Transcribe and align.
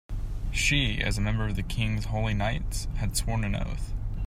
She, 0.51 0.99
as 0.99 1.19
a 1.19 1.21
member 1.21 1.45
of 1.45 1.55
the 1.55 1.61
king's 1.61 2.05
holy 2.05 2.33
knights, 2.33 2.85
had 2.95 3.15
sworn 3.15 3.43
an 3.43 3.55
oath. 3.55 3.93